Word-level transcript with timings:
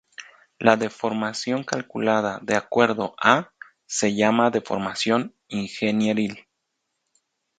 La 0.57 0.77
deformación 0.77 1.63
calculada 1.63 2.39
de 2.41 2.55
acuerdo 2.55 3.13
a 3.21 3.51
se 3.85 4.15
llama 4.15 4.49
deformación 4.49 5.35
ingenieril. 5.47 6.47